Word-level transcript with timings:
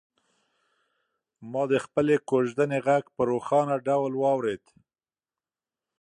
ما 1.51 1.63
د 1.71 1.73
خپلې 1.85 2.15
کوژدنې 2.29 2.79
غږ 2.87 3.03
په 3.15 3.21
روښانه 3.31 3.75
ډول 3.87 4.13
واورېد. 4.21 4.63